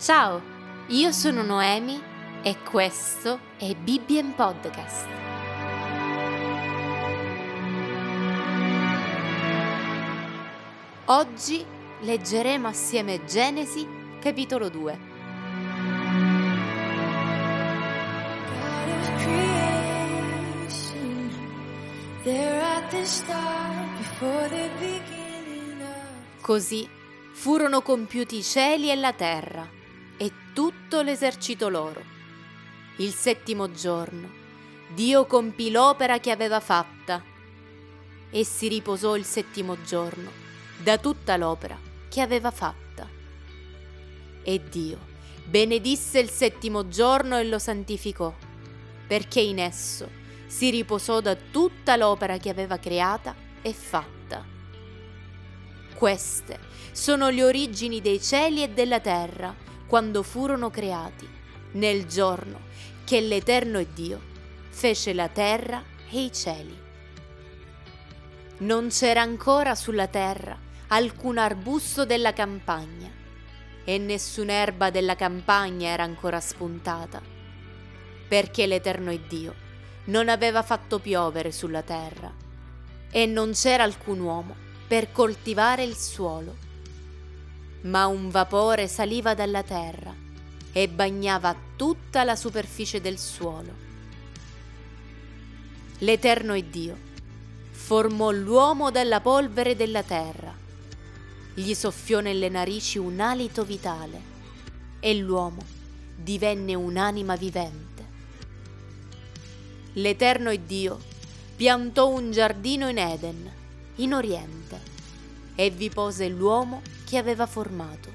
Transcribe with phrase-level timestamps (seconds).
[0.00, 0.40] Ciao,
[0.86, 2.00] io sono Noemi
[2.42, 5.06] e questo è Bibbien Podcast.
[11.04, 11.62] Oggi
[12.00, 13.86] leggeremo assieme Genesi
[14.22, 14.98] capitolo 2.
[26.40, 26.88] Così
[27.32, 29.78] furono compiuti i cieli e la terra
[30.20, 32.04] e tutto l'esercito loro.
[32.96, 34.28] Il settimo giorno
[34.92, 37.24] Dio compì l'opera che aveva fatta
[38.28, 40.30] e si riposò il settimo giorno
[40.76, 41.78] da tutta l'opera
[42.10, 43.08] che aveva fatta.
[44.42, 44.98] E Dio
[45.42, 48.34] benedisse il settimo giorno e lo santificò,
[49.06, 50.10] perché in esso
[50.46, 54.44] si riposò da tutta l'opera che aveva creata e fatta.
[55.94, 56.58] Queste
[56.92, 61.28] sono le origini dei cieli e della terra quando furono creati,
[61.72, 62.60] nel giorno
[63.02, 64.20] che l'Eterno Dio
[64.68, 66.78] fece la terra e i cieli.
[68.58, 73.10] Non c'era ancora sulla terra alcun arbusto della campagna
[73.82, 77.20] e nessun'erba della campagna era ancora spuntata,
[78.28, 79.54] perché l'Eterno Dio
[80.04, 82.32] non aveva fatto piovere sulla terra
[83.10, 84.54] e non c'era alcun uomo
[84.86, 86.68] per coltivare il suolo.
[87.82, 90.14] Ma un vapore saliva dalla terra
[90.72, 93.88] e bagnava tutta la superficie del suolo.
[95.98, 96.96] L'Eterno Dio
[97.70, 100.54] formò l'uomo dalla polvere della terra,
[101.54, 104.20] gli soffiò nelle narici un alito vitale
[105.00, 105.62] e l'uomo
[106.14, 107.88] divenne un'anima vivente.
[109.94, 111.00] L'Eterno Dio
[111.56, 113.50] piantò un giardino in Eden,
[113.96, 114.80] in Oriente,
[115.60, 118.10] e vi pose l'uomo che aveva formato.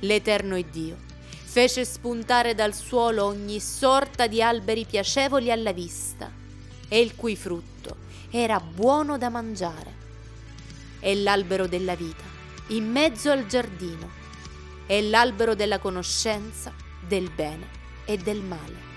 [0.00, 0.96] L'Eterno Dio
[1.28, 6.32] fece spuntare dal suolo ogni sorta di alberi piacevoli alla vista,
[6.88, 7.96] e il cui frutto
[8.30, 10.00] era buono da mangiare.
[11.00, 12.24] E l'albero della vita
[12.68, 14.08] in mezzo al giardino,
[14.86, 16.72] e l'albero della conoscenza
[17.06, 17.68] del bene
[18.06, 18.90] e del male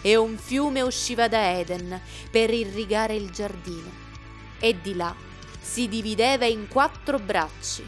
[0.00, 2.00] e un fiume usciva da Eden
[2.30, 3.90] per irrigare il giardino,
[4.60, 5.25] e di là
[5.68, 7.84] si divideva in quattro bracci.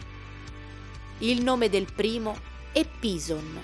[1.18, 2.36] Il nome del primo
[2.72, 3.60] è Pison,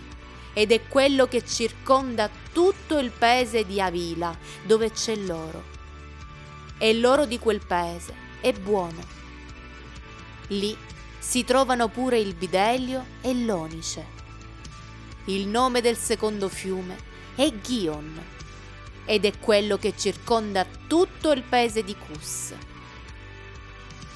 [0.55, 5.73] ed è quello che circonda tutto il paese di Avila, dove c'è l'oro.
[6.79, 9.03] E l'oro di quel paese è buono.
[10.49, 10.77] Lì
[11.19, 14.07] si trovano pure il bidelio e l'onice.
[15.27, 16.97] Il nome del secondo fiume
[17.35, 18.23] è Ghion
[19.05, 22.55] ed è quello che circonda tutto il paese di Cus.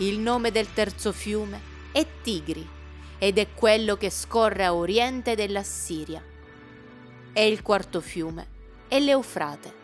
[0.00, 1.60] Il nome del terzo fiume
[1.90, 2.64] è Tigri
[3.18, 6.22] ed è quello che scorre a oriente della Siria.
[7.32, 8.46] E il quarto fiume
[8.86, 9.74] è l'Eufrate.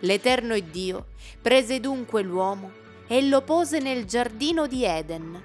[0.00, 1.06] L'Eterno Dio
[1.40, 2.70] prese dunque l'uomo
[3.06, 5.42] e lo pose nel giardino di Eden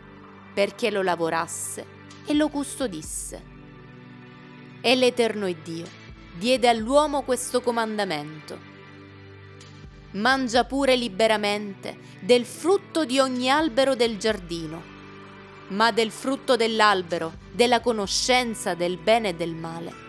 [0.53, 1.85] perché lo lavorasse
[2.25, 3.41] e lo custodisse.
[4.81, 5.85] E l'Eterno Dio
[6.37, 8.76] diede all'uomo questo comandamento.
[10.11, 14.81] Mangia pure liberamente del frutto di ogni albero del giardino,
[15.69, 20.05] ma del frutto dell'albero della conoscenza del bene e del male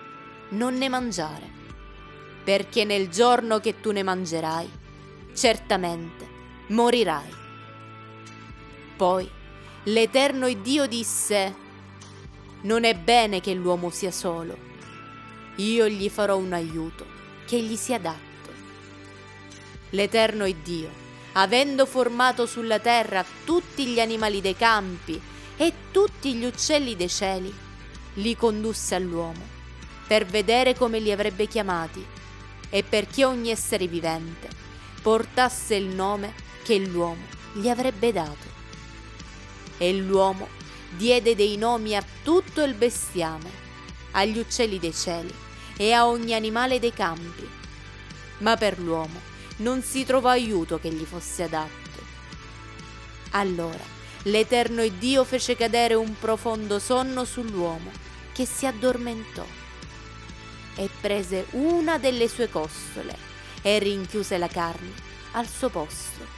[0.50, 1.50] non ne mangiare,
[2.44, 4.70] perché nel giorno che tu ne mangerai,
[5.34, 6.26] certamente
[6.68, 7.34] morirai.
[8.96, 9.28] Poi
[9.84, 11.54] l'Eterno Dio disse,
[12.62, 14.66] non è bene che l'uomo sia solo
[15.58, 17.04] io gli farò un aiuto
[17.44, 18.27] che gli sia adatto.
[19.90, 20.90] L'Eterno Dio,
[21.32, 25.20] avendo formato sulla terra tutti gli animali dei campi
[25.56, 27.54] e tutti gli uccelli dei cieli,
[28.14, 29.56] li condusse all'uomo
[30.06, 32.04] per vedere come li avrebbe chiamati
[32.70, 34.48] e perché ogni essere vivente
[35.00, 36.34] portasse il nome
[36.64, 38.56] che l'uomo gli avrebbe dato.
[39.78, 40.48] E l'uomo
[40.96, 43.50] diede dei nomi a tutto il bestiame,
[44.12, 45.32] agli uccelli dei cieli
[45.76, 47.48] e a ogni animale dei campi.
[48.38, 52.00] Ma per l'uomo non si trovò aiuto che gli fosse adatto.
[53.30, 57.90] Allora l'Eterno Dio fece cadere un profondo sonno sull'uomo,
[58.32, 59.44] che si addormentò
[60.76, 63.16] e prese una delle sue costole
[63.62, 64.92] e rinchiuse la carne
[65.32, 66.36] al suo posto.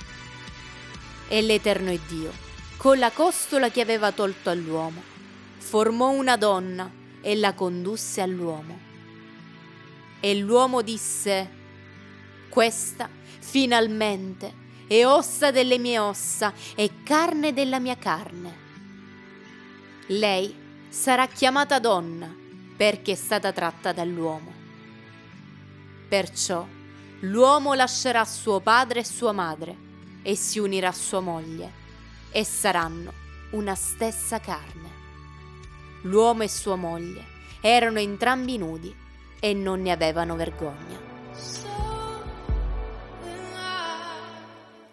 [1.28, 2.32] E l'Eterno Dio,
[2.76, 5.02] con la costola che aveva tolto all'uomo,
[5.58, 6.90] formò una donna
[7.20, 8.88] e la condusse all'uomo.
[10.20, 11.59] E l'uomo disse,
[12.50, 13.08] questa
[13.38, 14.52] finalmente
[14.86, 18.58] è ossa delle mie ossa e carne della mia carne.
[20.08, 20.54] Lei
[20.88, 22.34] sarà chiamata donna
[22.76, 24.52] perché è stata tratta dall'uomo.
[26.08, 26.66] Perciò
[27.20, 29.76] l'uomo lascerà suo padre e sua madre
[30.22, 31.72] e si unirà a sua moglie
[32.32, 33.12] e saranno
[33.50, 34.98] una stessa carne.
[36.02, 37.24] L'uomo e sua moglie
[37.60, 38.92] erano entrambi nudi
[39.38, 41.69] e non ne avevano vergogna.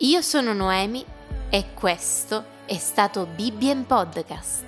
[0.08, 1.04] Io sono Noemi
[1.50, 4.64] e questo è stato Bibbien Podcast.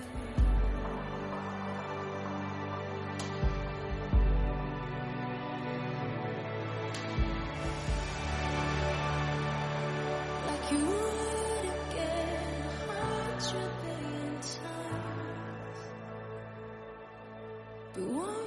[17.96, 18.39] But?